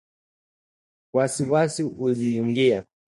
Wasiwasi 1.13 1.83
uliniingia 1.83 2.85